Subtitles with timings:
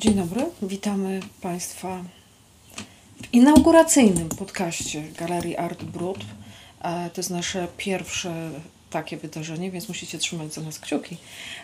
[0.00, 2.04] Dzień dobry, witamy Państwa
[3.22, 6.18] w inauguracyjnym podcaście Galerii Art Brut.
[6.82, 8.50] E, To jest nasze pierwsze
[8.90, 11.16] takie wydarzenie, więc musicie trzymać za nas kciuki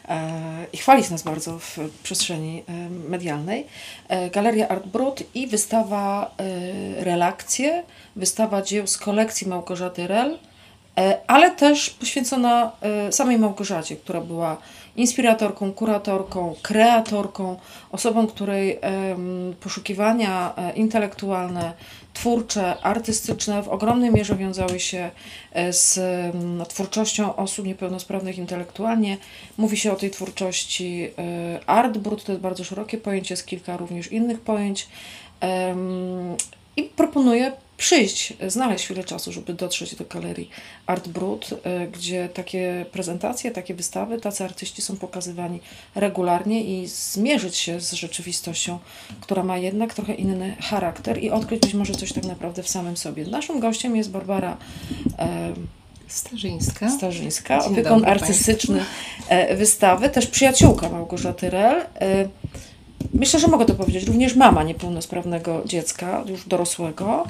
[0.09, 3.67] e, i chwalić nas bardzo w przestrzeni e, medialnej.
[4.32, 6.34] Galeria Art Brut i wystawa
[6.96, 7.82] relakcje,
[8.16, 10.39] wystawa dzieł z kolekcji Małgorzaty Rel,
[11.27, 12.73] ale też poświęcona
[13.11, 14.57] samej Małgorzacie, która była
[14.96, 17.56] inspiratorką, kuratorką, kreatorką,
[17.92, 18.78] osobą, której
[19.60, 21.73] poszukiwania e, intelektualne,
[22.14, 25.10] twórcze, artystyczne w ogromnej mierze wiązały się
[25.52, 26.01] e, z
[26.68, 29.16] twórczością osób niepełnosprawnych intelektualnie.
[29.56, 33.76] Mówi się o tej twórczości e, art brut, to jest bardzo szerokie pojęcie, jest kilka
[33.76, 34.88] również innych pojęć.
[36.76, 40.51] I proponuję przyjść, znaleźć chwilę czasu, żeby dotrzeć do galerii
[40.87, 41.57] Art Brut, y,
[41.93, 45.61] gdzie takie prezentacje, takie wystawy, tacy artyści są pokazywani
[45.95, 48.79] regularnie i zmierzyć się z rzeczywistością,
[49.21, 52.96] która ma jednak trochę inny charakter i odkryć być może coś tak naprawdę w samym
[52.96, 53.24] sobie.
[53.24, 54.57] Naszym gościem jest Barbara
[55.18, 55.52] e,
[56.09, 56.90] Starzyńska.
[56.90, 58.85] Starzyńska, opiekun artystyczny
[59.29, 61.80] e, wystawy, też przyjaciółka Małgorzaty Rel.
[62.01, 62.29] E,
[63.15, 67.25] Myślę, że mogę to powiedzieć, również mama niepełnosprawnego dziecka, już dorosłego.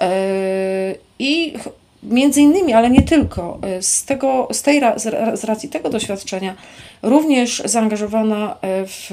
[0.00, 1.54] E, I
[2.02, 5.90] między innymi, ale nie tylko, e, z, tego, z, tej, z ra- z racji tego
[5.90, 6.54] doświadczenia,
[7.02, 9.10] również zaangażowana e, w,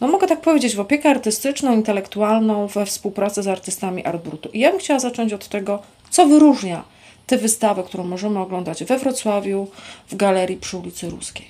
[0.00, 4.48] no mogę tak powiedzieć, w opiekę artystyczną, intelektualną, we współpracę z artystami Art Brutu.
[4.52, 6.84] I ja bym chciała zacząć od tego, co wyróżnia
[7.26, 9.66] tę wystawę, którą możemy oglądać we Wrocławiu,
[10.08, 11.46] w galerii przy ulicy Ruskiej.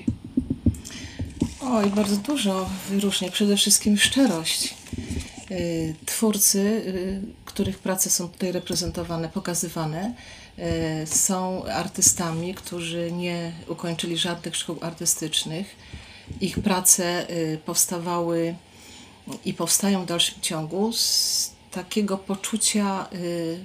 [1.71, 3.31] Oj, bardzo dużo wyróżnia.
[3.31, 4.75] Przede wszystkim szczerość.
[5.51, 10.15] Y, Twórcy, y, których prace są tutaj reprezentowane, pokazywane,
[11.03, 15.77] y, są artystami, którzy nie ukończyli żadnych szkół artystycznych.
[16.41, 17.27] Ich prace
[17.65, 18.55] powstawały
[19.45, 23.09] i powstają w dalszym ciągu z takiego poczucia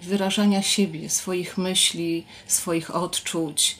[0.03, 3.77] wyrażania siebie, swoich myśli, swoich odczuć.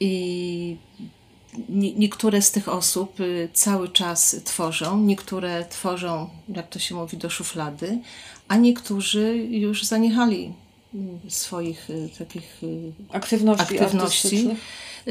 [0.00, 0.76] I
[1.68, 7.30] niektóre z tych osób y, cały czas tworzą, niektóre tworzą, jak to się mówi, do
[7.30, 7.98] szuflady,
[8.48, 10.52] a niektórzy już zaniechali
[10.94, 14.48] mm, swoich y, takich y, Aktywności, aktywności,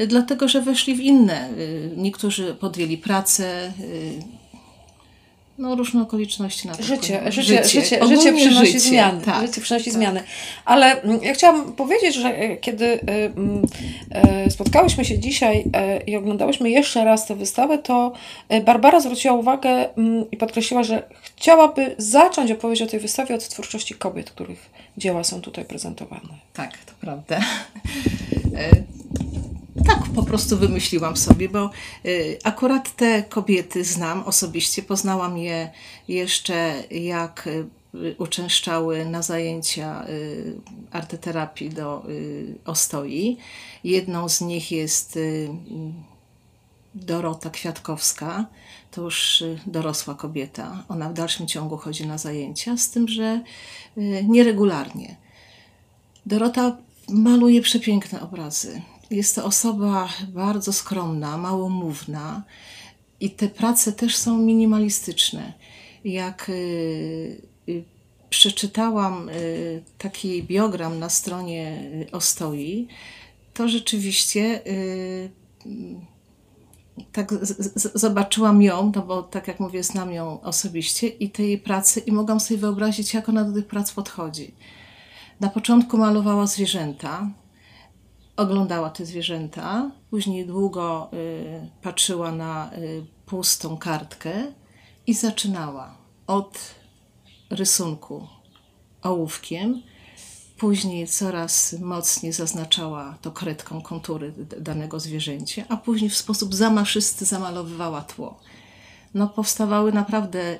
[0.08, 1.50] dlatego że weszli w inne.
[1.96, 3.72] Niektórzy podjęli pracę,
[5.58, 9.20] no różne okoliczności na to Życie, życie, życie, życie, Ogólnie przynosi życie, zmiany.
[9.20, 9.94] Tak, życie przynosi tak.
[9.94, 10.22] zmiany.
[10.64, 13.62] Ale mm, ja chciałam powiedzieć, że e, kiedy e, mm,
[14.10, 15.64] e, spotkałyśmy się dzisiaj
[16.06, 18.12] i oglądałyśmy jeszcze raz tę wystawę, to
[18.64, 21.02] Barbara zwróciła uwagę mm, i podkreśliła, że
[21.36, 26.28] chciałaby zacząć opowieść o tej wystawie od twórczości kobiet, których dzieła są tutaj prezentowane.
[26.52, 27.40] Tak, to prawda.
[29.82, 31.70] Tak po prostu wymyśliłam sobie, bo
[32.06, 34.82] y, akurat te kobiety znam osobiście.
[34.82, 35.70] Poznałam je
[36.08, 40.54] jeszcze jak y, uczęszczały na zajęcia y,
[40.90, 42.06] arteterapii do
[42.64, 43.36] Ostoi.
[43.84, 45.18] Jedną z nich jest
[46.94, 48.46] Dorota Kwiatkowska,
[48.90, 50.84] to już dorosła kobieta.
[50.88, 53.40] Ona w dalszym ciągu chodzi na zajęcia, z tym, że
[54.28, 55.16] nieregularnie.
[56.26, 56.76] Dorota
[57.08, 58.82] maluje przepiękne obrazy.
[59.10, 62.42] Jest to osoba bardzo skromna, małomówna
[63.20, 65.52] i te prace też są minimalistyczne.
[66.04, 66.52] Jak y,
[67.68, 67.84] y,
[68.30, 72.88] przeczytałam y, taki biogram na stronie Ostoi,
[73.54, 74.62] to rzeczywiście
[77.12, 77.34] tak
[77.94, 82.12] zobaczyłam ją, no bo tak jak mówię, znam ją osobiście i te jej prace i
[82.12, 84.54] mogłam sobie wyobrazić, jak ona do tych prac podchodzi.
[85.40, 87.30] Na początku malowała zwierzęta,
[88.36, 94.32] oglądała te zwierzęta, później długo y, patrzyła na y, pustą kartkę
[95.06, 95.96] i zaczynała
[96.26, 96.58] od
[97.50, 98.26] rysunku
[99.02, 99.82] ołówkiem,
[100.58, 108.02] później coraz mocniej zaznaczała to kredką kontury danego zwierzęcia, a później w sposób zamaszysty zamalowywała
[108.02, 108.40] tło
[109.14, 110.58] no, powstawały naprawdę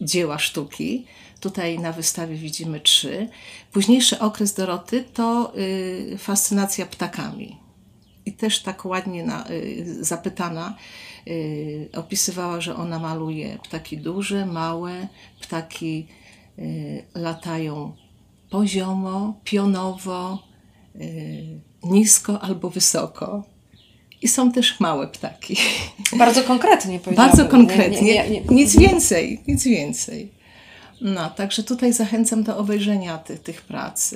[0.00, 1.06] dzieła sztuki.
[1.40, 3.28] Tutaj na wystawie widzimy trzy.
[3.72, 7.56] Późniejszy okres Doroty to y, fascynacja ptakami.
[8.26, 10.76] I też tak ładnie na, y, zapytana
[11.26, 15.08] y, opisywała, że ona maluje ptaki duże, małe,
[15.40, 16.06] ptaki
[17.14, 17.96] latają
[18.50, 20.38] poziomo, pionowo,
[21.82, 23.44] nisko albo wysoko.
[24.22, 25.56] I są też małe ptaki.
[26.18, 27.36] Bardzo konkretnie powiedziałabym.
[27.36, 28.02] Bardzo konkretnie.
[28.02, 28.40] Nie, nie, nie.
[28.50, 30.32] Nic więcej, nic więcej.
[31.00, 34.14] No, także tutaj zachęcam do obejrzenia tych, tych prac.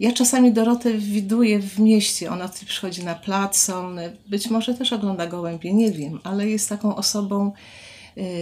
[0.00, 2.30] Ja czasami Dorotę widuję w mieście.
[2.30, 6.68] Ona tutaj przychodzi na plac, on być może też ogląda gołębie, nie wiem, ale jest
[6.68, 7.52] taką osobą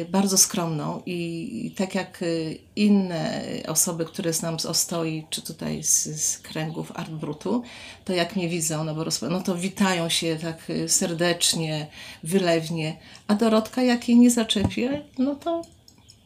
[0.08, 6.22] bardzo skromną i tak jak y, inne osoby, które znam z Ostoi, czy tutaj z,
[6.22, 7.62] z kręgów Art Brutu,
[8.04, 11.86] to jak mnie widzą, no, bo rozpo- no to witają się tak y, serdecznie,
[12.22, 15.62] wylewnie, a Dorotka jak jej nie zaczepię, no to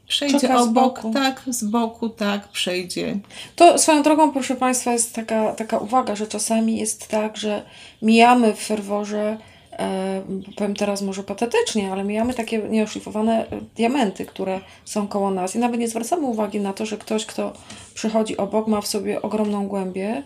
[0.09, 1.13] przejdzie Czeka z obok, boku.
[1.15, 3.19] tak, z boku, tak, przejdzie.
[3.57, 7.63] To swoją drogą, proszę Państwa, jest taka, taka uwaga, że czasami jest tak, że
[8.03, 9.39] mijamy w ferworze,
[9.79, 10.23] e,
[10.57, 15.57] powiem teraz może patetycznie, ale mijamy takie nieoszlifowane e, diamenty, które są koło nas.
[15.57, 17.53] I nawet nie zwracamy uwagi na to, że ktoś, kto
[17.95, 20.23] przychodzi obok, ma w sobie ogromną głębię,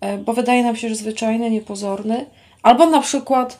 [0.00, 2.26] e, bo wydaje nam się, że zwyczajny, niepozorny,
[2.62, 3.58] albo na przykład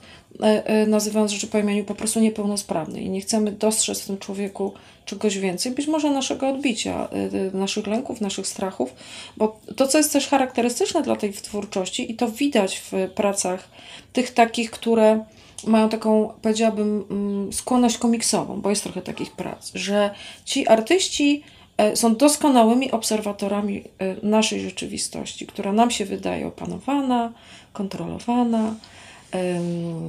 [0.86, 4.72] nazywając rzeczy po imieniu po prostu niepełnosprawny i nie chcemy dostrzec w tym człowieku
[5.10, 8.94] czegoś więcej, być może naszego odbicia, e, e, naszych lęków, naszych strachów,
[9.36, 13.68] bo to, co jest też charakterystyczne dla tej twórczości i to widać w pracach
[14.12, 15.24] tych takich, które
[15.66, 20.10] mają taką, powiedziałabym, mm, skłonność komiksową, bo jest trochę takich prac, że
[20.44, 21.42] ci artyści
[21.76, 27.32] e, są doskonałymi obserwatorami e, naszej rzeczywistości, która nam się wydaje opanowana,
[27.72, 28.74] kontrolowana,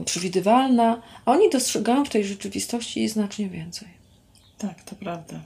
[0.06, 3.88] przewidywalna, a oni dostrzegają w tej rzeczywistości znacznie więcej.
[4.58, 5.40] Tak, to prawda.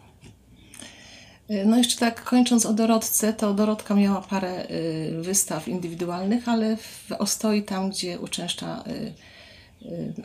[1.52, 6.78] Y, No jeszcze tak kończąc o Dorotce, to Dorotka miała parę y, wystaw indywidualnych, ale
[6.78, 9.14] w Ostoi tam, gdzie uczęszcza y,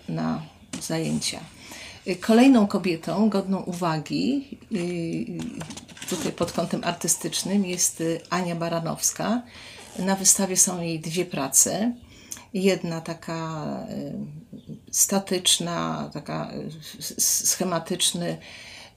[0.09, 0.43] na
[0.83, 1.41] zajęcia.
[2.21, 4.59] Kolejną kobietą godną uwagi
[6.11, 9.43] tutaj pod kątem artystycznym jest Ania Baranowska.
[9.99, 11.93] Na wystawie są jej dwie prace.
[12.55, 14.15] Jedna taka y,
[14.91, 18.39] statyczna, taka y, schematyczny.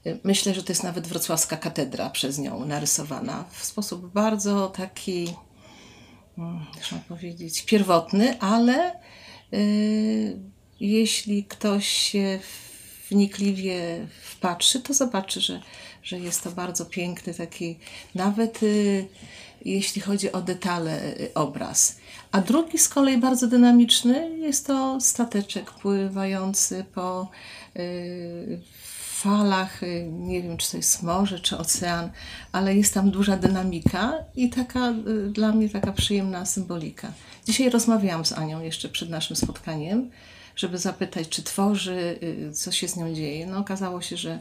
[0.06, 5.34] Y, Myślę, że to jest nawet wrocławska katedra przez nią narysowana w sposób bardzo taki,
[6.38, 9.00] mm, jak mam powiedzieć, pierwotny, ale
[10.80, 12.40] jeśli ktoś się
[13.10, 15.62] wnikliwie wpatrzy, to zobaczy, że,
[16.04, 17.80] że jest to bardzo piękny taki,
[18.16, 18.60] nawet
[19.66, 21.98] jeśli chodzi o detale, y, obraz.
[22.32, 27.32] A drugi z kolei bardzo dynamiczny jest to stateczek pływający po
[27.76, 28.62] y,
[29.22, 32.10] falach, y, nie wiem czy to jest morze czy ocean,
[32.52, 34.94] ale jest tam duża dynamika i taka
[35.30, 37.12] dla mnie taka przyjemna symbolika.
[37.46, 40.12] Dzisiaj rozmawiałam z Anią jeszcze przed naszym spotkaniem,
[40.56, 42.20] żeby zapytać, czy tworzy,
[42.54, 43.48] co się z nią dzieje.
[43.48, 44.40] No okazało się, że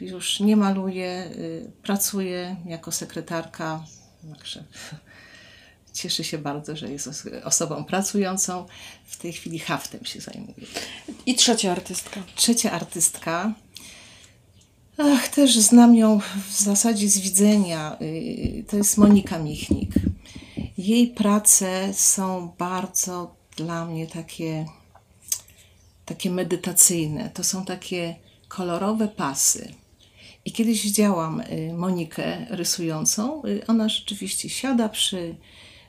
[0.00, 3.84] już nie maluje, y, pracuje jako sekretarka,
[4.30, 4.64] także
[5.92, 8.66] cieszy się bardzo, że jest os- osobą pracującą.
[9.06, 10.54] W tej chwili haftem się zajmuje.
[11.26, 12.22] I trzecia artystka.
[12.34, 13.54] Trzecia artystka.
[14.98, 16.20] Ach, też znam ją
[16.50, 17.96] w zasadzie z widzenia.
[18.02, 19.90] y, To jest Monika Michnik.
[20.78, 24.66] Jej prace są bardzo dla mnie takie,
[26.04, 27.30] takie medytacyjne.
[27.30, 28.16] To są takie
[28.56, 29.74] kolorowe pasy.
[30.44, 33.42] I kiedyś widziałam y, Monikę rysującą.
[33.44, 35.36] Y, Ona rzeczywiście siada przy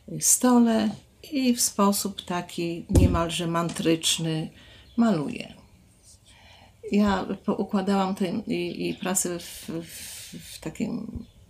[0.10, 0.90] y, stole
[1.32, 4.50] i w sposób taki niemalże mantryczny
[4.98, 5.54] maluje.
[6.92, 7.26] Ja
[7.58, 10.36] układałam tę jej, pracę w, w,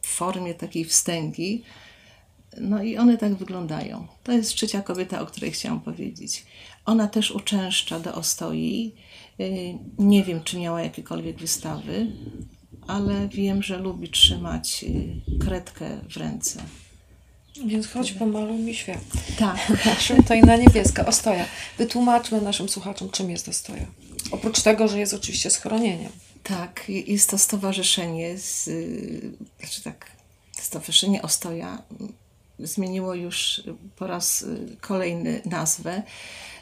[0.02, 1.64] w formie takiej wstęgi.
[2.58, 4.08] No i one tak wyglądają.
[4.24, 6.46] To jest trzecia kobieta, o której chciałam powiedzieć.
[6.86, 8.96] Ona też uczęszcza do Ostoi.
[9.40, 12.08] Y, Nie wiem, czy miała jakiekolwiek wystawy,
[12.88, 16.64] ale wiem, że lubi trzymać y, kredkę w ręce.
[17.66, 19.04] Więc chodź, pomaluj mi świat.
[19.40, 19.58] Tak.
[20.28, 21.06] To i na niebieska.
[21.06, 21.46] Ostoja.
[21.78, 23.86] Wytłumaczmy naszym słuchaczom, czym jest Ostoja.
[24.32, 26.12] Oprócz tego, że jest oczywiście schronieniem.
[26.44, 30.16] Tak, jest to stowarzyszenie, z, y, znaczy tak,
[30.62, 31.84] Stowarzyszenie Ostoja
[32.60, 33.62] zmieniło już
[33.96, 36.04] po raz y, kolejny nazwę,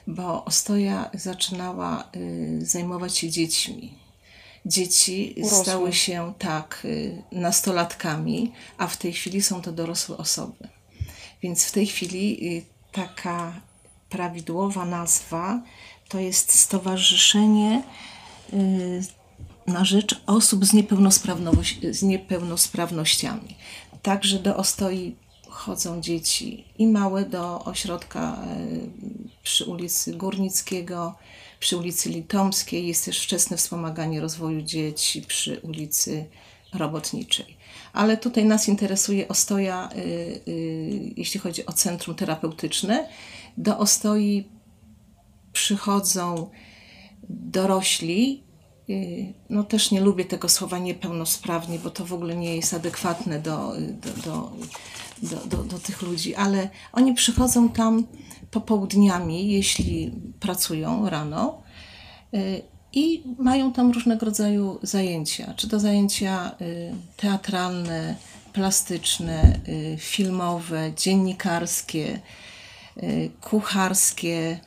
[0.07, 3.93] bo Ostoja zaczynała y, zajmować się dziećmi.
[4.65, 5.63] Dzieci Urosłe.
[5.63, 10.67] stały się tak y, nastolatkami, a w tej chwili są to dorosłe osoby.
[11.41, 13.61] Więc w tej chwili y, taka
[14.09, 15.61] prawidłowa nazwa
[16.09, 17.83] to jest Stowarzyszenie
[18.53, 19.03] y,
[19.67, 23.55] na rzecz osób z, niepełnosprawnoś- z niepełnosprawnościami.
[24.01, 25.15] Także do Ostoi
[25.53, 28.89] chodzą dzieci i małe do ośrodka y,
[29.43, 31.15] przy ulicy Górnickiego,
[31.59, 32.87] przy ulicy Litomskiej.
[32.87, 36.25] Jest też wczesne wspomaganie rozwoju dzieci przy ulicy
[36.73, 37.57] Robotniczej.
[37.93, 39.99] Ale tutaj nas interesuje Ostoja, y,
[40.47, 43.09] y, jeśli chodzi o centrum terapeutyczne.
[43.57, 44.47] Do Ostoi
[45.53, 46.49] przychodzą
[47.29, 48.43] dorośli.
[48.89, 53.39] Y, No też nie lubię tego słowa niepełnosprawni, bo to w ogóle nie jest adekwatne
[53.39, 53.73] do,
[54.25, 54.51] do,
[55.45, 58.07] do, do, tych ludzi, ale oni przychodzą tam
[58.51, 61.61] popołudniami, jeśli pracują rano.
[62.33, 62.61] y,
[62.93, 68.15] I mają tam różnego rodzaju zajęcia, czy to zajęcia y, teatralne,
[68.53, 69.59] plastyczne,
[69.97, 72.19] filmowe, dziennikarskie,
[73.41, 74.59] kucharskie,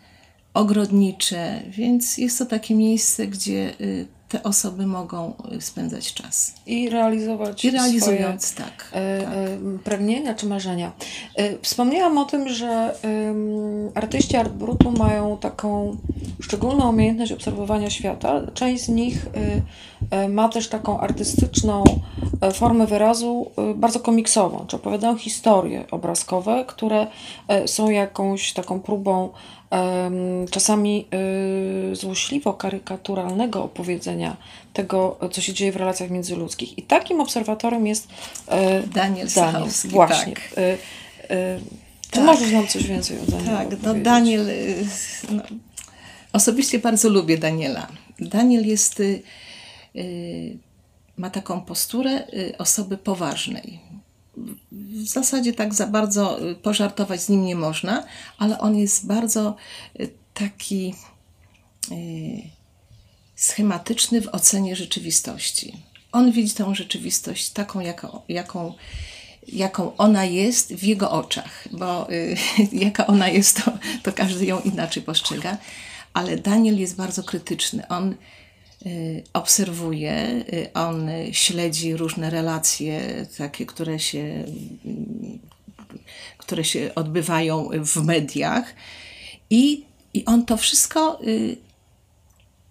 [0.56, 6.54] ogrodnicze, więc jest to takie miejsce, gdzie y, te osoby mogą y, spędzać czas.
[6.66, 8.90] I realizować I realizując, swoje tak.
[8.92, 9.32] e, tak.
[9.34, 10.92] e, pragnienia czy marzenia.
[11.34, 12.94] E, Wspomniałam o tym, że
[13.94, 15.96] artyści art brutu mają taką
[16.40, 18.40] szczególną umiejętność obserwowania świata.
[18.54, 21.84] Część z nich y, y, ma też taką artystyczną
[22.40, 27.06] e, formę wyrazu y, bardzo komiksową, czy opowiadają historie obrazkowe, które
[27.48, 29.28] e, są jakąś taką próbą
[30.50, 31.06] czasami
[31.92, 34.36] y, złośliwo karykaturalnego opowiedzenia
[34.72, 36.78] tego, co się dzieje w relacjach międzyludzkich.
[36.78, 38.08] I takim obserwatorem jest
[38.48, 39.62] e, Daniel Daniel.
[39.84, 40.32] Właśnie.
[40.32, 40.58] tak.
[40.58, 40.60] Y,
[41.34, 41.60] y,
[42.10, 42.24] Czy Tak.
[42.24, 43.94] możesz nam coś więcej o Danielu Tak, no?
[43.94, 44.48] Daniel.
[44.48, 44.84] y,
[45.30, 45.42] No,
[46.32, 47.86] osobiście bardzo lubię Daniela.
[48.20, 49.00] Daniel jest.
[49.00, 49.22] y,
[51.16, 52.24] ma taką posturę
[52.58, 53.78] osoby poważnej.
[54.72, 58.04] W zasadzie tak za bardzo y, pożartować z nim nie można,
[58.38, 59.56] ale on jest bardzo
[60.00, 60.94] y, taki
[61.90, 62.56] y,
[63.36, 65.82] schematyczny w ocenie rzeczywistości.
[66.12, 68.74] On widzi tą rzeczywistość taką, jaką, jaką,
[69.48, 72.36] jaką ona jest w jego oczach, bo y,
[72.84, 75.58] jaka ona jest, to, to każdy ją inaczej postrzega.
[76.12, 77.88] Ale Daniel jest bardzo krytyczny.
[77.88, 78.14] On
[79.32, 85.38] obserwuje, y, on y, śledzi różne relacje, takie, które się, y,
[86.38, 88.74] które się odbywają w mediach.
[89.50, 91.56] I, I on to wszystko y,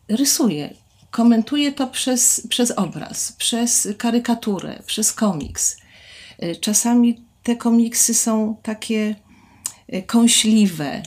[0.10, 0.74] rysuje,
[1.12, 5.78] komentuje to przez, przez obraz, przez karykaturę, przez komiks.
[6.44, 9.16] Y, Czasami te komiksy są takie
[9.94, 11.04] y, kąśliwe,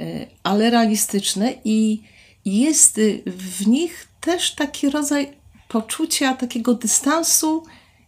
[0.00, 2.02] y, ale realistyczne i
[2.44, 5.36] jest y, w nich też taki rodzaj
[5.68, 7.62] poczucia takiego dystansu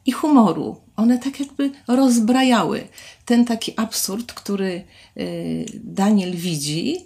[0.06, 0.76] i humoru.
[0.96, 2.88] One tak jakby rozbrajały
[3.24, 4.84] ten taki absurd, który
[5.16, 6.96] y, Daniel widzi,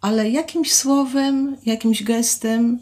[0.00, 2.78] ale jakimś słowem, jakimś gestem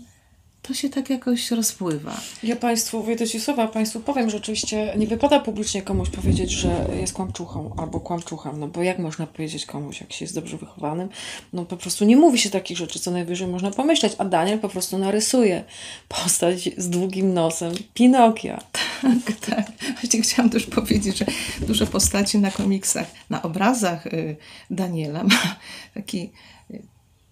[0.63, 2.21] to się tak jakoś rozpływa.
[2.43, 6.87] Ja Państwu, wyjdę Ci słowa, Państwu powiem, że oczywiście nie wypada publicznie komuś powiedzieć, że
[7.01, 11.09] jest kłamczuchą albo kłamczuchem, no bo jak można powiedzieć komuś, jak się jest dobrze wychowanym,
[11.53, 14.69] no po prostu nie mówi się takich rzeczy, co najwyżej można pomyśleć, a Daniel po
[14.69, 15.65] prostu narysuje
[16.09, 18.61] postać z długim nosem Pinokia.
[19.03, 19.67] Tak, tak.
[20.01, 21.27] Właśnie chciałam też powiedzieć, że
[21.61, 24.37] dużo postaci na komiksach, na obrazach y,
[24.71, 25.57] Daniela ma
[25.95, 26.31] taki
[26.71, 26.83] y,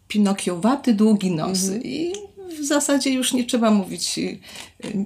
[0.09, 1.59] pinokiowaty, długi nos.
[1.83, 2.13] I
[2.49, 4.39] w zasadzie już nie trzeba mówić, y,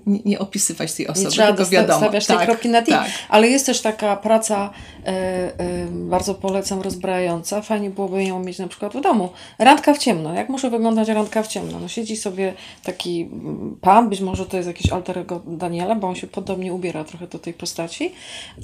[0.06, 1.99] nie, nie opisywać tej osoby, Nie trzeba tylko wiadomo.
[1.99, 3.11] stawiać tej tak, kropki na tak.
[3.28, 4.70] Ale jest też taka praca,
[5.06, 7.62] e, e, bardzo polecam, rozbrajająca.
[7.62, 9.28] Fajnie byłoby ją mieć na przykład w domu.
[9.58, 10.34] Randka w ciemno.
[10.34, 11.80] Jak może wyglądać randka w ciemno?
[11.80, 16.08] No siedzi sobie taki mm, pan, być może to jest jakiś alter ego Daniela, bo
[16.08, 18.12] on się podobnie ubiera trochę do tej postaci.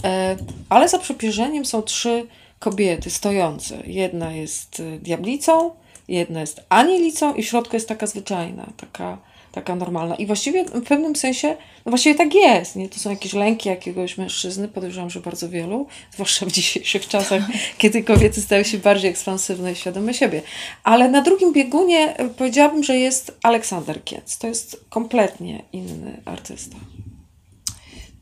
[0.04, 0.36] E,
[0.68, 2.26] ale za przepierzeniem są trzy
[2.58, 3.82] kobiety stojące.
[3.86, 5.70] Jedna jest diablicą,
[6.08, 9.18] jedna jest anielicą i w środku jest taka zwyczajna, taka,
[9.52, 10.14] taka normalna.
[10.14, 11.48] I właściwie w pewnym sensie,
[11.86, 12.88] no właściwie tak jest, nie?
[12.88, 17.42] To są jakieś lęki jakiegoś mężczyzny, podejrzewam, że bardzo wielu, zwłaszcza w dzisiejszych czasach,
[17.78, 20.42] kiedy kobiety stają się bardziej ekspansywne i świadome siebie.
[20.84, 24.38] Ale na drugim biegunie e, powiedziałabym, że jest Aleksander Kiec.
[24.38, 26.76] To jest kompletnie inny artysta.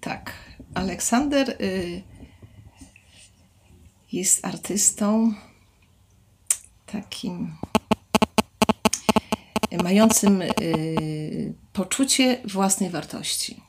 [0.01, 0.33] Tak.
[0.75, 2.03] Aleksander y,
[4.13, 5.35] jest artystą
[6.87, 7.57] takim
[9.83, 13.61] mającym y, poczucie własnej wartości.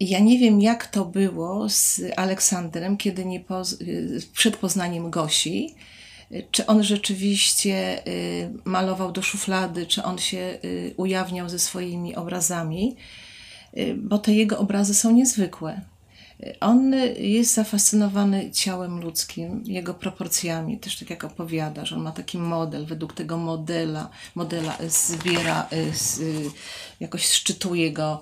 [0.00, 5.74] Ja nie wiem, jak to było z Aleksandrem, kiedy nie poz- y, przed poznaniem Gosi.
[6.50, 10.58] Czy on rzeczywiście y, malował do szuflady, czy on się
[10.96, 12.96] ujawniał ze swoimi obrazami,
[13.96, 15.80] bo te jego obrazy są niezwykłe.
[16.60, 22.38] On jest zafascynowany ciałem ludzkim, jego proporcjami, też tak jak opowiada, że on ma taki
[22.38, 26.50] model, według tego modela, modela y, zbiera, z, y,
[27.00, 28.20] jakoś szczytuje go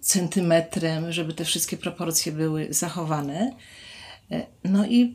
[0.00, 3.52] centymetrem, żeby te wszystkie proporcje były zachowane.
[4.64, 5.14] No i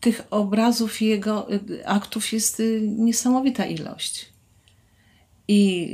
[0.00, 1.48] tych obrazów jego,
[1.84, 4.32] aktów jest niesamowita ilość.
[5.48, 5.92] I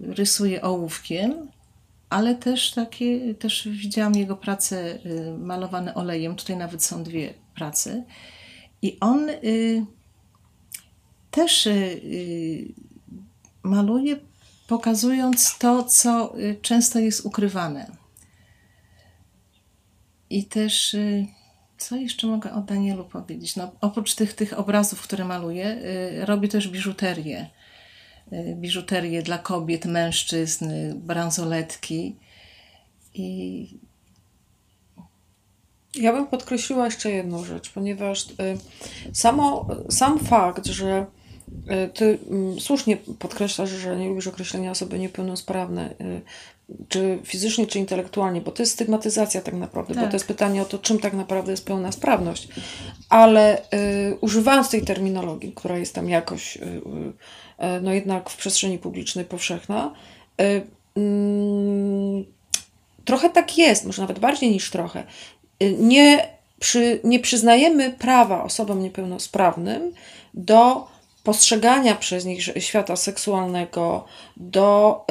[0.00, 1.48] rysuje ołówkiem,
[2.12, 6.36] ale też takie, też widziałam jego prace y, malowane olejem.
[6.36, 8.04] Tutaj nawet są dwie prace.
[8.82, 9.86] I on y,
[11.30, 12.74] też y,
[13.62, 14.16] maluje,
[14.66, 17.96] pokazując to, co często jest ukrywane.
[20.30, 20.96] I też,
[21.78, 23.56] co jeszcze mogę o Danielu powiedzieć?
[23.56, 25.82] No, oprócz tych, tych obrazów, które maluje,
[26.24, 27.50] robi też biżuterię.
[28.32, 32.16] Y, biżuterię dla kobiet, mężczyzn, y, bransoletki.
[33.14, 33.78] I
[35.94, 38.32] Ja bym podkreśliła jeszcze jedną rzecz, ponieważ y,
[39.12, 41.06] samo, sam fakt, że
[41.94, 45.94] ty mm, słusznie podkreślasz, że nie lubisz określenia osoby niepełnosprawne,
[46.88, 50.10] czy fizycznie, czy intelektualnie, bo to jest stygmatyzacja tak naprawdę, bo Tak.
[50.10, 52.48] to jest pytanie o to, czym tak naprawdę jest pełna sprawność.
[53.08, 56.82] Ale y, używając tej terminologii, która jest tam jakoś, y,
[57.82, 59.92] no jednak w przestrzeni publicznej powszechna,
[60.40, 60.66] y,
[60.96, 62.24] mm,
[63.04, 65.04] trochę tak jest, może nawet bardziej niż trochę.
[65.62, 66.28] Y, Nie,
[66.60, 69.92] przy, nie przyznajemy prawa osobom niepełnosprawnym
[70.34, 70.86] do
[71.24, 74.04] postrzegania przez nich świata seksualnego,
[74.36, 75.04] do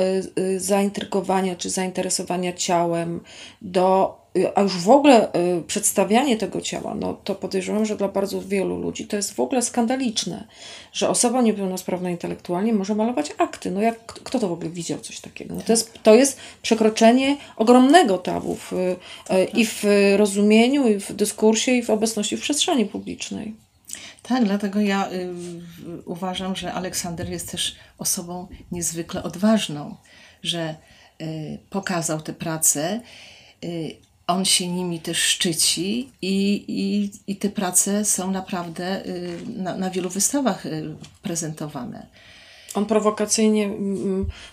[0.58, 3.20] zaintrygowania czy zainteresowania ciałem,
[3.62, 4.21] do,
[4.56, 8.78] a już w ogóle y, przedstawianie tego ciała, no to podejrzewam, że dla bardzo wielu
[8.78, 10.48] ludzi to jest w ogóle skandaliczne,
[10.94, 13.72] że osoba niepełnosprawna intelektualnie może malować akty.
[13.72, 15.56] No jak, kto to w ogóle widział coś takiego?
[15.56, 18.96] No to, jest, to jest przekroczenie ogromnego tabu w, y,
[19.32, 19.84] y, i w
[20.18, 23.56] rozumieniu, i w dyskursie, i w obecności w przestrzeni publicznej.
[24.24, 25.30] Tak, dlatego ja y,
[26.06, 29.96] uważam, że Aleksander jest też osobą niezwykle odważną,
[30.44, 30.76] że
[31.22, 33.02] y, pokazał te prace.
[34.32, 39.90] On się nimi też szczyci i, i, i te prace są naprawdę y, na, na
[39.90, 42.08] wielu wystawach y, prezentowane.
[42.74, 43.70] On prowokacyjnie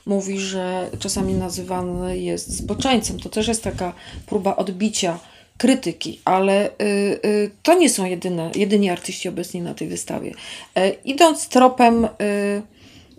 [0.06, 3.20] mówi, że czasami nazywany jest zboczeńcem.
[3.20, 3.92] To też jest taka
[4.26, 5.18] próba odbicia
[5.58, 10.34] krytyki, ale y, to nie są jedyne, jedyni artyści obecni na tej wystawie.
[10.74, 12.08] E, idąc tropem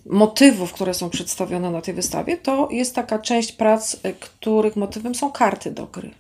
[0.06, 5.32] motywów, które są przedstawione na tej wystawie, to jest taka część prac, których motywem są
[5.32, 6.12] karty do gry.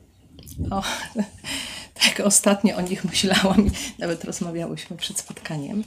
[0.71, 0.83] O,
[2.01, 5.83] tak, ostatnio o nich myślałam i nawet rozmawiałyśmy przed spotkaniem.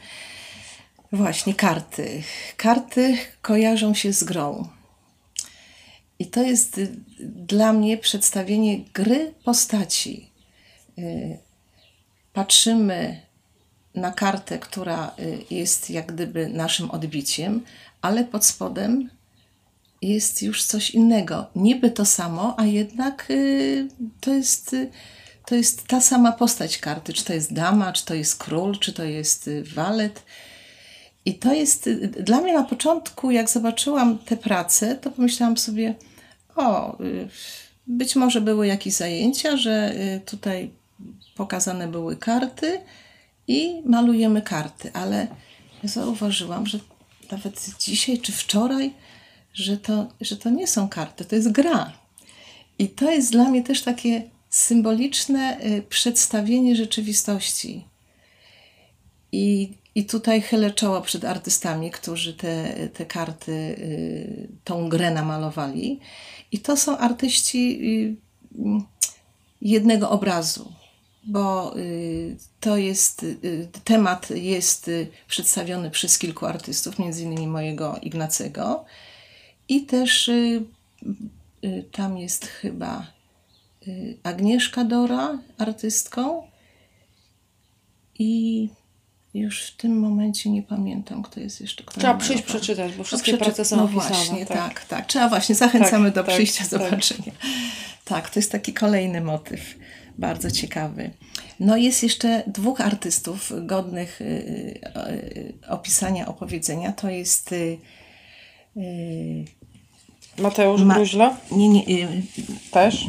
[1.12, 2.23] Właśnie, karty.
[2.57, 4.69] Karty kojarzą się z grą.
[6.19, 10.31] I to jest y, dla mnie przedstawienie gry postaci.
[10.99, 11.38] Y,
[12.33, 13.20] Patrzymy
[13.94, 17.64] na kartę, która y, jest jak gdyby naszym odbiciem,
[18.03, 19.11] ale pod spodem
[20.03, 21.47] jest już coś innego.
[21.57, 23.88] Niby to samo, a jednak y,
[24.21, 24.91] to, jest, y,
[25.47, 27.12] to jest ta sama postać karty.
[27.12, 30.23] Czy to jest dama, czy to jest król, czy to jest y, walet.
[31.25, 35.95] I to jest y, dla mnie na początku, jak zobaczyłam te prace, to pomyślałam sobie,
[36.57, 37.29] o, y,
[37.87, 39.95] być może były jakieś zajęcia, że
[40.27, 40.71] tutaj
[41.37, 42.81] pokazane były karty
[43.49, 45.27] i malujemy karty, ale
[45.85, 46.79] zauważyłam, że
[47.31, 48.95] nawet dzisiaj czy wczoraj,
[49.55, 51.93] że to, że to nie są karty, to jest gra.
[52.79, 57.85] I to jest dla mnie też takie symboliczne y, przedstawienie rzeczywistości.
[59.33, 66.01] I, I tutaj chylę czoło przed artystami, którzy te, te karty, y, tą grę namalowali.
[66.53, 68.17] I to są artyści y,
[69.61, 70.73] jednego obrazu,
[71.25, 71.75] bo
[72.61, 73.27] to jest,
[73.85, 74.91] temat jest
[75.29, 78.85] przedstawiony przez kilku artystów, między innymi mojego Ignacego.
[79.72, 80.62] I też y,
[81.64, 83.06] y, tam jest chyba
[83.88, 86.42] y, Agnieszka Dora, artystką.
[88.18, 88.68] I
[89.35, 91.85] już w tym momencie nie pamiętam, kto jest jeszcze.
[91.85, 94.08] Kto Trzeba przyjść przeczytać, bo wszystkie No, przeczy- prace są no opisane.
[94.08, 94.85] Właśnie, tak.
[94.85, 96.70] tak, Trzeba właśnie, zachęcamy Tak, do tak, przyjścia, tak.
[96.70, 97.32] zobaczenia.
[98.04, 99.74] Tak, to jest taki kolejny motyw,
[100.18, 101.11] bardzo ciekawy.
[101.61, 106.92] No jest jeszcze dwóch artystów godnych y, y, opisania, opowiedzenia.
[106.92, 107.78] To jest y,
[110.38, 112.22] Mateusz Ma- Gruźla nie, nie, y,
[112.70, 113.06] też.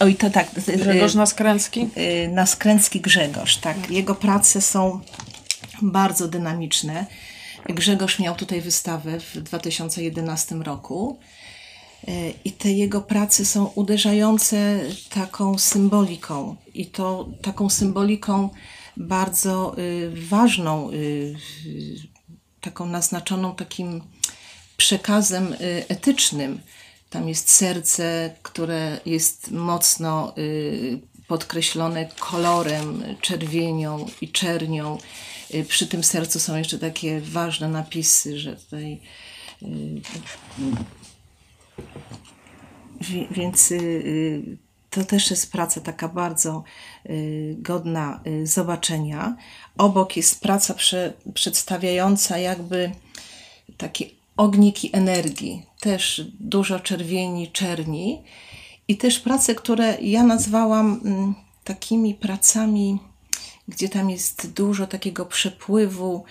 [0.00, 1.88] oj to tak, y, Grzegorz Naskręcki.
[2.24, 3.90] y, Naskręcki Grzegorz, tak.
[3.90, 5.00] Jego prace są
[5.82, 7.06] bardzo dynamiczne.
[7.68, 11.18] Grzegorz miał tutaj wystawę w 2011 roku
[12.08, 18.50] y, i te jego prace są uderzające taką symboliką i to taką symboliką
[18.96, 20.90] bardzo y, ważną,
[22.60, 24.02] taką naznaczoną takim
[24.78, 26.60] przekazem y, etycznym.
[27.10, 34.98] Tam jest serce, które jest mocno y, podkreślone kolorem, czerwienią i czernią.
[35.54, 39.00] Y, Przy tym sercu są jeszcze takie ważne napisy, że tutaj.
[43.30, 43.72] Więc
[44.90, 46.64] to też jest praca taka bardzo
[47.52, 49.36] godna zobaczenia.
[49.78, 52.92] Obok jest praca prze, przedstawiająca jakby
[53.76, 58.22] takie ogniki energii, też dużo czerwieni, czerni.
[58.88, 62.98] I też prace, które ja nazwałam mm, takimi pracami,
[63.68, 66.24] gdzie tam jest dużo takiego przepływu,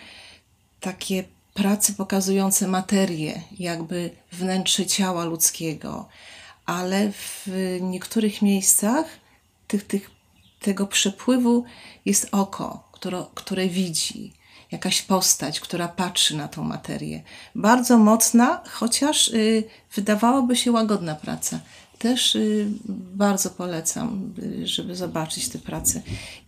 [0.79, 6.07] takie prace pokazujące materię, jakby wnętrze ciała ludzkiego,
[6.65, 7.47] ale w
[7.81, 9.05] niektórych miejscach
[9.67, 10.11] tych, tych,
[10.59, 11.63] tego przepływu
[12.05, 14.33] jest oko, które, które widzi,
[14.71, 17.23] jakaś postać, która patrzy na tą materię.
[17.55, 19.63] Bardzo mocna, chociaż y,
[19.95, 21.59] wydawałoby się łagodna praca.
[21.97, 22.67] Też y,
[23.15, 26.01] bardzo polecam, y, żeby zobaczyć te prace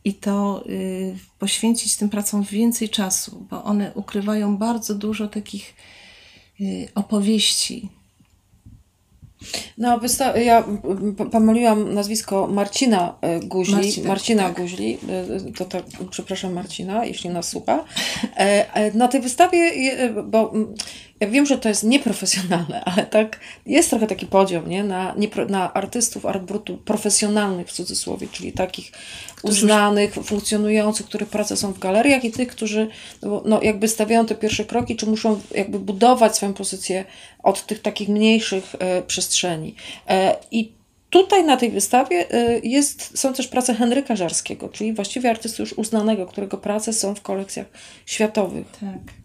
[0.04, 5.76] i to y, poświęcić tym pracom więcej czasu, bo one ukrywają bardzo dużo takich
[6.62, 7.90] y, opowieści,
[9.78, 10.00] No,
[10.36, 10.64] ja
[11.32, 13.76] pomyliłam nazwisko Marcina e, Guźli.
[13.76, 14.58] Marcina, Marcina tak.
[14.62, 14.98] Guźli.
[15.48, 17.86] e, To tak, przepraszam Marcina, jeśli nas słucha.
[18.36, 19.72] E, Na tej wystawie,
[20.24, 20.54] bo
[21.20, 24.84] ja wiem, że to jest nieprofesjonalne, ale tak jest trochę taki podział nie?
[24.84, 28.92] Na, niepro- na artystów art brutu profesjonalnych w cudzysłowie, czyli takich
[29.44, 32.88] uznanych, funkcjonujących, których prace są w galeriach i tych, którzy
[33.22, 37.06] no, no, jakby stawiają te pierwsze kroki, czy muszą jakby budować swoją pozycję
[37.44, 39.76] od tych takich mniejszych e, przestrzeni.
[40.08, 40.72] E, I
[41.10, 45.74] tutaj na tej wystawie e, jest, są też prace Henryka Żarskiego, czyli właściwie artysty już
[45.74, 47.68] uznanego, którego prace są w kolekcjach
[48.06, 48.68] światowych.
[48.72, 49.19] Tak.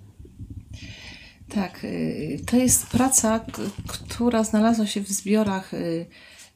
[1.48, 3.40] Tak, y, to jest praca,
[3.88, 6.07] która znalazła się w zbiorach y,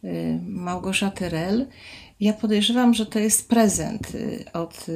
[0.04, 1.66] y, Małgorzaty Rel.
[2.20, 4.12] Ja podejrzewam, że to jest prezent
[4.52, 4.86] od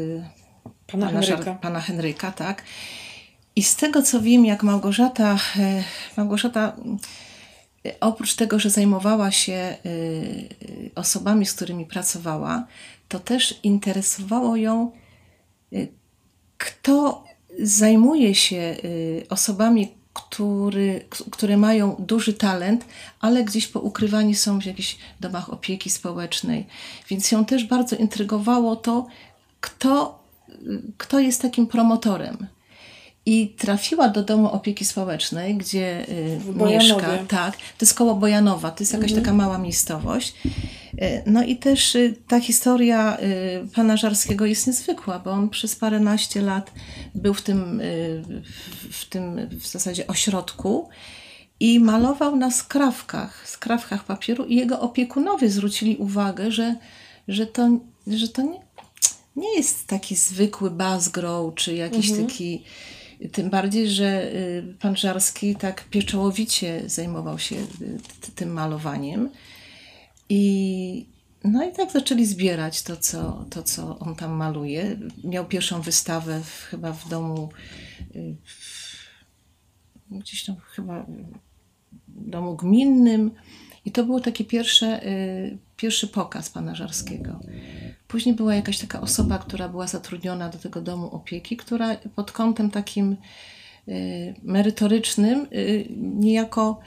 [0.87, 1.55] Pana Żar- Henryka.
[1.55, 2.63] pana Henryka, tak.
[3.57, 5.85] I z tego co wiem, jak Małgorzata, e,
[6.17, 6.77] Małgorzata
[7.87, 9.77] e, oprócz tego, że zajmowała się e,
[10.95, 12.67] osobami, z którymi pracowała,
[13.09, 14.93] to też interesowało ją,
[16.59, 17.25] kto
[17.63, 18.77] zajmuje się e,
[19.29, 22.85] osobami, który, które mają duży talent,
[23.21, 26.67] ale gdzieś poukrywani są w jakichś domach opieki społecznej.
[27.09, 29.07] Więc ją też bardzo intrygowało to,
[29.61, 30.23] kto,
[30.99, 32.47] kto jest takim promotorem.
[33.27, 36.39] I trafiła do domu opieki społecznej, gdzie y,
[36.71, 36.95] mieszka.
[37.29, 40.35] Tak, to jest koło Bojanowa, to jest jakaś taka mała miejscowość.
[40.47, 43.19] Y, No i też y, ta historia
[43.75, 46.73] pana Żarskiego jest niezwykła, bo on przez paręnaście lat
[47.15, 47.81] był w tym,
[48.91, 50.89] w- tym w zasadzie ośrodku
[51.61, 56.77] i malował na skrawkach, skrawkach papieru i jego opiekunowie zwrócili uwagę, że,
[57.29, 57.69] że to,
[58.07, 58.61] że to nie,
[59.37, 62.63] nie jest taki zwykły bazgrow, czy jakiś taki.
[63.29, 69.31] Tym bardziej, że y, pan Żarski tak pieczołowicie zajmował się y, tym malowaniem.
[70.29, 71.07] I,
[71.45, 74.99] no i tak zaczęli zbierać to co, to, co on tam maluje.
[75.25, 77.49] Miał pierwszą wystawę w, chyba w domu,
[78.17, 78.93] y, w,
[80.11, 81.07] gdzieś tam chyba
[82.09, 83.31] w domu gminnym.
[83.85, 87.41] I to był taki pierwsze, y, pierwszy pokaz pana Żarskiego.
[88.09, 92.71] Później była jakaś taka osoba, która była zatrudniona do tego domu opieki, która pod kątem
[92.71, 93.17] takim
[93.89, 96.81] y, merytorycznym y, niejako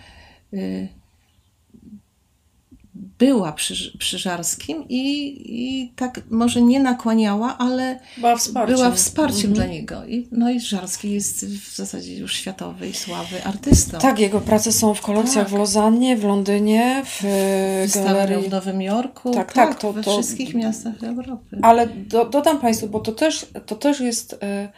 [3.19, 5.05] była przy, przy Żarskim i,
[5.45, 8.75] i tak może nie nakłaniała, ale Była wsparciem.
[8.75, 9.53] była wsparciem Mhm.
[9.53, 10.05] dla niego.
[10.05, 13.97] I, no i Żarski jest w zasadzie już światowej sławy artystą.
[13.99, 15.53] Tak, jego prace są w kolekcjach Tak.
[15.55, 17.25] w Lozannie, w Londynie, w
[17.95, 18.49] e, galerii.
[18.49, 21.59] w Nowym Jorku, Tak, tak, tak, to- we to- wszystkich miastach Europy.
[21.61, 24.69] Ale do, dodam Państwu, bo to też, to też jest e,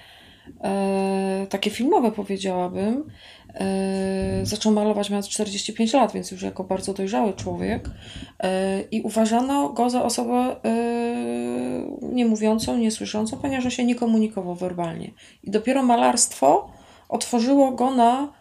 [0.64, 3.04] e, takie filmowe, powiedziałabym.
[3.54, 7.90] E, zaczął malować mając 45 lat, więc już jako bardzo dojrzały człowiek.
[8.40, 10.76] E, I uważano go za osobę e,
[12.02, 15.12] niemówiącą, niesłyszącą, ponieważ on się nie komunikował werbalnie.
[15.44, 16.72] I dopiero malarstwo
[17.10, 18.34] otworzyło go na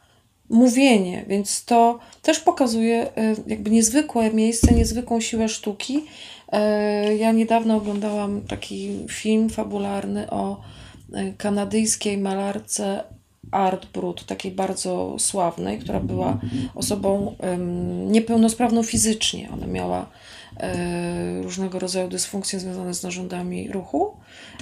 [0.51, 6.05] mówienie, więc to też pokazuje e, jakby niezwykłe miejsce, niezwykłą siłę sztuki.
[6.53, 10.61] E, Ja niedawno oglądałam taki film fabularny o
[11.39, 13.05] kanadyjskiej malarce
[13.51, 16.39] Art Brut, takiej bardzo sławnej, która była
[16.75, 17.37] osobą
[18.07, 19.51] niepełnosprawną fizycznie.
[19.53, 20.07] Ona miała e,
[21.43, 24.17] różnego rodzaju dysfunkcje związane z narządami ruchu.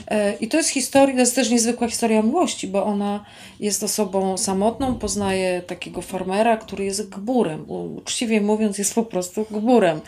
[0.09, 3.25] E, I to jest historia, to jest też niezwykła historia miłości, bo ona
[3.61, 7.71] jest osobą samotną, poznaje takiego farmera, który jest gburem.
[7.97, 10.01] Uczciwie mówiąc, jest po prostu gburem.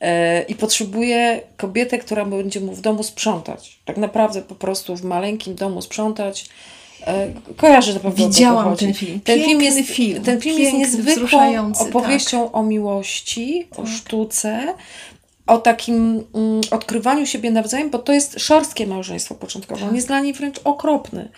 [0.00, 3.78] E, I potrzebuje kobietę, która będzie mu w domu sprzątać.
[3.84, 6.48] Tak naprawdę po prostu w maleńkim domu sprzątać.
[7.06, 9.20] E, Kojarzę na pewno o co Widziałam ten film.
[9.20, 10.22] Ten film jest, film.
[10.22, 14.74] Ten film Piękny, jest niezwykłą wzruszający, opowieścią o miłości, o sztuce,
[15.46, 19.80] o takim mm, odkrywaniu siebie nawzajem, bo to jest szorstkie małżeństwo początkowo.
[19.80, 19.96] On Tak.
[19.96, 21.28] jest dla niej wręcz okropny.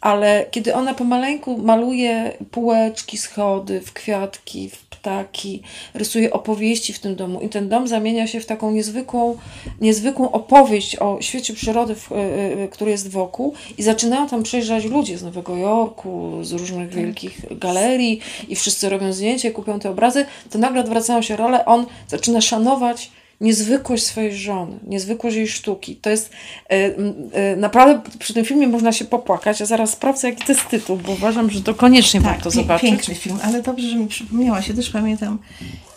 [0.00, 5.62] ale kiedy ona pomaleńku maluje półeczki, schody, w kwiatki, w ptaki,
[5.94, 9.36] rysuje opowieści w tym domu i ten dom zamienia się w taką niezwykłą,
[9.80, 15.18] niezwykłą opowieść o świecie przyrody, w, y, który jest wokół i zaczynają tam przyjeżdżać ludzie
[15.18, 20.26] z Nowego Jorku, z różnych wielkich galerii i wszyscy robią zdjęcia i kupią te obrazy,
[20.50, 23.10] to nagle odwracają się role, on zaczyna szanować
[23.42, 25.96] niezwykłość swojej żony, niezwykłość jej sztuki.
[25.96, 26.30] To jest
[26.70, 26.96] e,
[27.32, 29.60] e, naprawdę przy tym filmie można się popłakać.
[29.60, 32.90] Ja zaraz sprawdzę, jaki to jest tytuł, bo uważam, że to koniecznie warto pie- zobaczyć.
[32.90, 34.68] Piękny film, ale dobrze, że mi przypomniałaś.
[34.68, 35.38] Ja też pamiętam,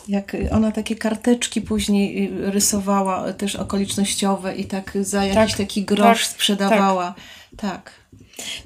[0.08, 5.84] jak ona takie karteczki później y, rysowała, też okolicznościowe i tak za jakiś Tak, taki
[5.84, 7.14] grosz tak, sprzedawała.
[7.58, 7.92] Tak.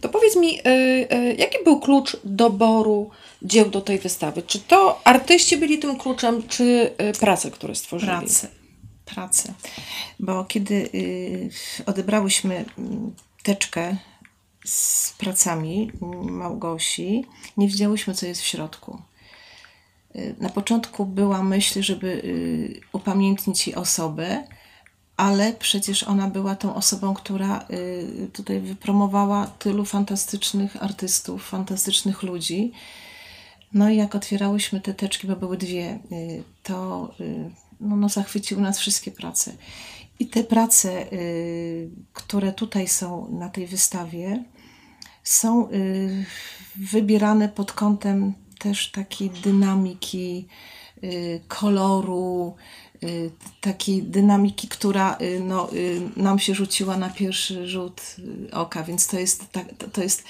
[0.02, 3.10] To powiedz mi, e, e, jaki był klucz doboru
[3.42, 4.42] dzieł do tej wystawy?
[4.42, 8.12] Czy to artyści byli tym kluczem, czy e, prace, które stworzyli?
[8.12, 8.48] Pracę.
[9.10, 9.54] Pracę.
[10.20, 11.50] Bo kiedy y,
[11.86, 13.98] odebrałyśmy mm, teczkę
[14.66, 15.92] z pracami
[16.22, 17.26] Małgosi,
[17.58, 19.02] nie wiedziałyśmy, co jest w środku.
[20.16, 24.44] Y, Na początku była myśl, żeby y, upamiętnić jej osobę,
[25.18, 27.68] ale przecież ona była tą osobą, która
[28.34, 32.72] tutaj wypromowała tylu fantastycznych artystów, fantastycznych ludzi.
[33.74, 36.00] No i jak otwierałyśmy te teczki, bo były dwie,
[36.64, 37.10] to
[37.80, 39.52] no, no zachwyciły nas wszystkie prace.
[40.20, 44.44] I te prace, y, które tutaj są na tej wystawie,
[45.24, 46.26] są y,
[46.76, 50.48] wybierane pod kątem też takiej dynamiki,
[51.04, 52.56] y, koloru,
[53.62, 59.08] takiej dynamiki, która y, no, y, nam się rzuciła na pierwszy rzut y, oka, więc
[59.08, 59.46] to jest,
[59.92, 60.24] to- jest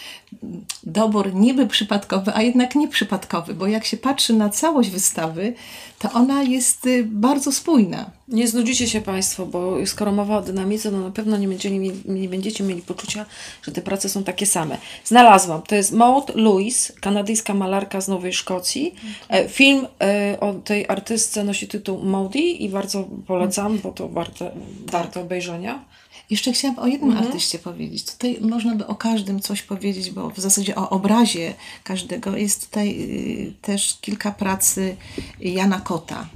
[0.83, 5.53] dobór niby przypadkowy, a jednak nieprzypadkowy, bo jak się patrzy na całość wystawy,
[5.99, 8.18] to ona jest y, bardzo spójna.
[8.29, 12.01] Nie znudzicie się Państwo, bo skoro mowa o dynamice, no na pewno nie będziecie, mieli,
[12.05, 13.25] nie będziecie mieli poczucia,
[13.61, 14.77] że te prace są takie same.
[15.05, 18.95] Znalazłam, to jest Maud Lewis, kanadyjska malarka z Nowej Szkocji.
[19.29, 24.51] E, Film e, o tej artystce nosi tytuł Maudie i bardzo polecam, bo to warte,
[24.85, 25.85] warte obejrzenia.
[26.29, 28.03] Jeszcze chciałam o jednym artyście powiedzieć.
[28.05, 33.01] Tutaj można by o każdym coś powiedzieć, bo w zasadzie o obrazie każdego jest tutaj
[33.01, 34.97] y, też kilka pracy
[35.39, 36.27] Jana Kota.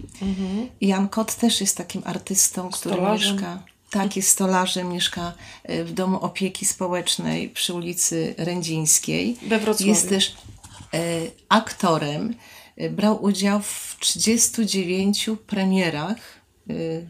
[0.81, 3.33] Jan Kot też jest takim artystą, który Stolarzem.
[3.35, 3.63] mieszka.
[3.89, 5.33] Tak, jest stolarzem, mieszka
[5.69, 9.37] y, w domu opieki społecznej przy ulicy Rędzińskiej.
[9.47, 9.89] We Wrocławiu.
[9.89, 10.27] Jest też
[10.93, 12.35] y, aktorem.
[12.91, 16.17] Brał udział w 39 premierach
[16.69, 17.07] y,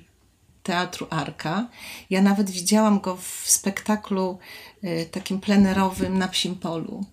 [0.63, 1.67] Teatru Arka.
[2.09, 4.39] Ja nawet widziałam go w spektaklu
[4.83, 7.05] y, takim plenerowym na Psim Polu.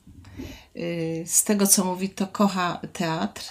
[0.76, 3.44] Y, Z tego, co mówi, to kocha teatr,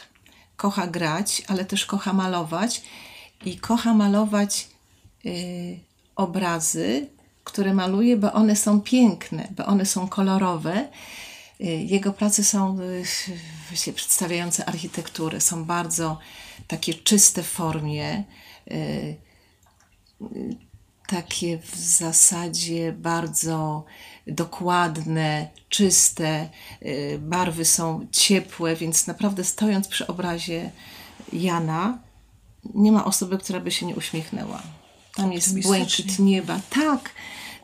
[0.55, 2.81] kocha grać, ale też kocha malować
[3.45, 4.67] i kocha malować
[5.25, 5.79] y,
[6.15, 7.07] obrazy,
[7.43, 10.89] które maluje, bo one są piękne, bo one są kolorowe.
[11.85, 12.77] Jego prace są
[13.69, 16.17] właśnie przedstawiające architekturę, są bardzo
[16.67, 18.23] takie czyste w formie,
[21.07, 23.85] takie w zasadzie bardzo
[24.27, 26.49] dokładne, czyste,
[26.81, 30.71] y, barwy są ciepłe, więc naprawdę stojąc przy obrazie
[31.33, 31.97] Jana,
[32.73, 34.61] nie ma osoby, która by się nie uśmiechnęła.
[35.15, 35.77] Tam jest Optymistycznie.
[35.77, 36.59] błękit nieba.
[36.69, 37.09] Tak,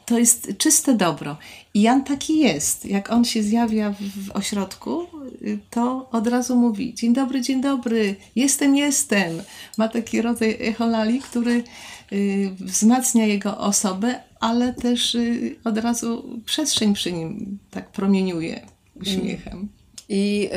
[0.05, 1.37] to jest czyste dobro.
[1.73, 2.85] I Jan taki jest.
[2.85, 5.07] Jak on się zjawia w, ośrodku,
[5.41, 9.41] y, to od razu mówi: Dzień dobry, dzień dobry, jestem, jestem.
[9.77, 11.63] Ma taki rodzaj echolali, który
[12.59, 18.61] wzmacnia jego osobę, ale też y, od razu przestrzeń przy nim tak promieniuje
[19.01, 19.69] uśmiechem.
[20.09, 20.49] i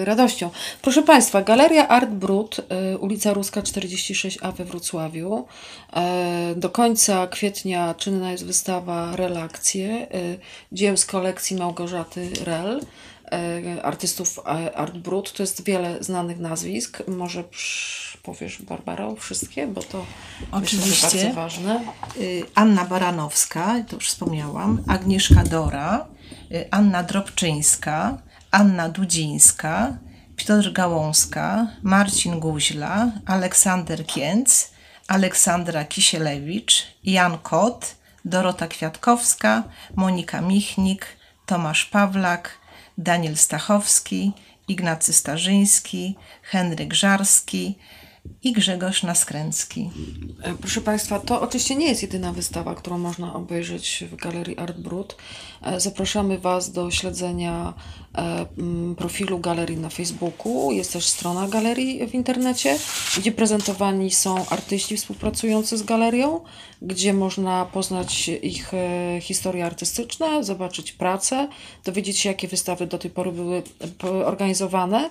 [0.00, 0.50] y, radością.
[0.82, 2.56] Proszę Państwa, Galeria Art Brut,
[2.94, 5.46] y, ulica Ruska 46A we Wrocławiu.
[5.92, 10.38] E, do końca kwietnia czynna jest wystawa Relakcje, y,
[10.72, 12.82] dzieł z kolekcji Małgorzaty Rel, y,
[13.82, 15.32] artystów e, Art Brut.
[15.32, 17.02] To jest wiele znanych nazwisk.
[17.08, 17.44] Może
[18.22, 19.98] powiesz, Barbaro, wszystkie, bo to
[20.40, 21.18] myślę, Oczywiście.
[21.18, 21.80] bardzo ważne.
[22.16, 26.06] Y, Anna Baranowska, to już wspomniałam, Agnieszka Dora,
[26.52, 28.18] y, Anna Drobczyńska,
[28.50, 29.98] Anna Dudzińska,
[30.36, 34.70] Piotr Gałązka, Marcin Guźla, Aleksander Kięc,
[35.08, 39.62] Aleksandra Kisielewicz, Jan Kot, Dorota Kwiatkowska,
[39.96, 41.06] Monika Michnik,
[41.46, 42.61] Tomasz Pawlak,
[42.98, 44.32] Daniel Stachowski,
[44.68, 47.78] Ignacy Starzyński, Henryk Żarski,
[48.42, 49.90] i Grzegorz Naskręcki.
[50.42, 54.78] E, Proszę Państwa, to oczywiście nie jest jedyna wystawa, którą można obejrzeć w Galerii Art
[54.78, 55.16] Brut.
[55.62, 57.74] E, Zapraszamy Was do śledzenia
[58.14, 58.46] e,
[58.96, 60.72] profilu galerii na Facebooku.
[60.72, 62.78] Jest też strona galerii w internecie,
[63.16, 66.40] gdzie prezentowani są artyści współpracujący z galerią,
[66.82, 68.72] gdzie można poznać ich
[69.20, 71.48] historie artystyczne, zobaczyć pracę,
[71.84, 73.62] dowiedzieć się, jakie wystawy do tej pory były
[74.26, 75.10] organizowane.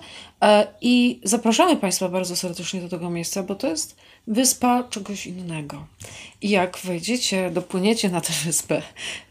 [0.81, 3.95] I zapraszamy Państwa bardzo serdecznie do tego miejsca, bo to jest
[4.27, 5.85] wyspa czegoś innego.
[6.41, 8.81] I jak wejdziecie, dopłyniecie na tę wyspę,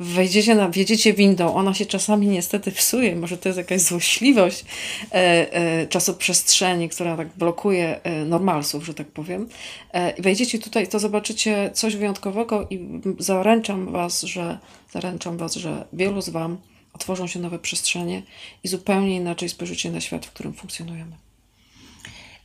[0.00, 4.64] wejdziecie na, wjedziecie windą, ona się czasami niestety psuje, może to jest jakaś złośliwość
[5.12, 5.14] e,
[5.52, 9.48] e, czasoprzestrzeni, która tak blokuje e, normalsów, że tak powiem.
[9.92, 14.59] E, wejdziecie tutaj, to zobaczycie coś wyjątkowego i zaręczam was, że
[14.92, 16.59] zaręczam was, że wielu z wam
[16.92, 18.22] otworzą się nowe przestrzenie
[18.64, 21.29] i zupełnie inaczej spojrzycie na świat, w którym funkcjonujemy.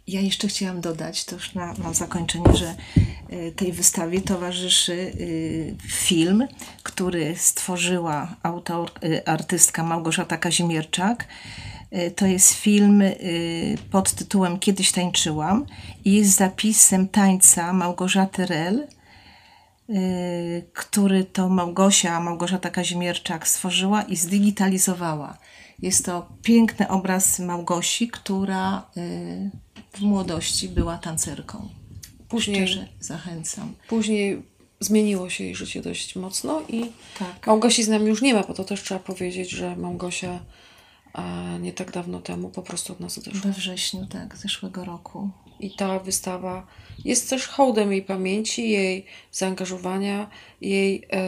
[0.08, 2.76] Ja jeszcze chciałam dodać, to już na, na zakończenie, że
[3.34, 6.48] y, tej wystawie towarzyszy y, film,
[6.84, 11.28] który stworzyła autor, y, artystka Małgorzata Kazimierczak.
[12.16, 13.04] To jest film
[13.92, 15.66] pod tytułem Kiedyś tańczyłam
[16.06, 18.88] i jest zapisem tańca Małgorzaty Rel,
[20.74, 25.38] który to Małgosia, Małgorzata Kazimierczak stworzyła i zdigitalizowała.
[25.82, 29.52] Jest to piękny obraz Małgosi, która y,
[29.94, 31.70] w młodości była tancerką.
[32.30, 33.74] Później, Szczerze zachęcam.
[33.90, 34.42] później
[34.80, 36.82] zmieniło się jej życie dość mocno i
[37.20, 37.48] Tak.
[37.48, 40.40] Małgosi z nami już nie ma, bo to też trzeba powiedzieć, że Małgosia
[41.62, 43.42] nie tak dawno temu po prostu od nas odeszła.
[43.42, 45.30] We wrześniu, tak, zeszłego roku.
[45.60, 46.68] I ta wystawa
[47.06, 50.30] jest też hołdem jej pamięci, jej zaangażowania,
[50.62, 51.20] jej e,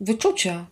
[0.00, 0.66] wyczucia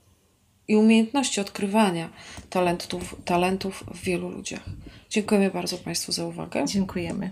[0.68, 2.10] i umiejętności odkrywania
[2.50, 4.64] talentów, talentów w wielu ludziach.
[5.10, 6.64] Dziękujemy bardzo Państwu za uwagę.
[6.66, 7.30] Dziękujemy.